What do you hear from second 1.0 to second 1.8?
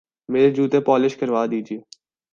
کروا دیجئے